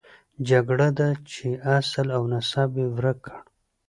جګړه 0.49 0.89
ده 0.99 1.09
چې 1.31 1.47
اصل 1.77 2.07
او 2.17 2.23
نسب 2.33 2.69
یې 2.79 2.87
ورک 2.95 3.17
کړ. 3.25 3.37